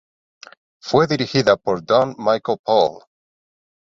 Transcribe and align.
Fue 0.81 1.05
dirigida 1.05 1.57
por 1.57 1.83
Don 1.85 2.15
Michael 2.17 2.57
Paul. 2.65 3.03